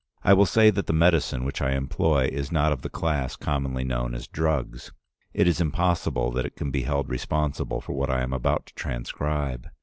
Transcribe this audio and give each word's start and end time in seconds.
I 0.23 0.33
will 0.33 0.47
say 0.47 0.71
that 0.71 0.87
the 0.87 0.93
medicine 0.93 1.43
which 1.45 1.61
I 1.61 1.73
employ 1.73 2.27
is 2.31 2.51
not 2.51 2.71
of 2.71 2.81
the 2.81 2.89
class 2.89 3.35
commonly 3.35 3.83
known 3.83 4.15
as 4.15 4.25
drugs. 4.27 4.91
It 5.31 5.47
is 5.47 5.61
impossible 5.61 6.31
that 6.31 6.45
it 6.47 6.55
can 6.55 6.71
be 6.71 6.81
held 6.81 7.07
responsible 7.07 7.81
for 7.81 7.93
what 7.93 8.09
I 8.09 8.21
am 8.23 8.33
about 8.33 8.65
to 8.65 8.73
transcribe. 8.73 9.67